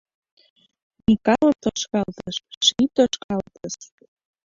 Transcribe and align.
Микалын 1.05 1.55
тошкалтыш— 1.63 2.35
ший 2.65 2.87
тошкалтыш 2.95 3.75